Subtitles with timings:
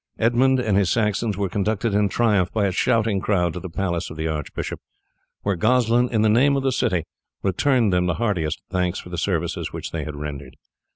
[0.17, 4.09] Edmund and his Saxons were conducted in triumph by a shouting crowd to the palace
[4.09, 4.79] of the archbishop,
[5.43, 7.03] where Goslin, in the name of the city,
[7.43, 10.55] returned them the heartiest thanks for the services which they had rendered.